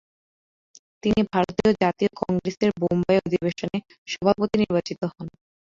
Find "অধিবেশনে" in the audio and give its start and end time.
3.21-3.77